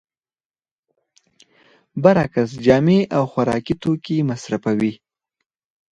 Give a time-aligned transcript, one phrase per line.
[2.01, 4.93] برعکس جامې او خوراکي توکي مصرفوي